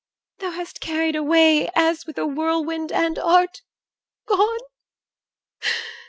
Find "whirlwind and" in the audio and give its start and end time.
2.25-3.19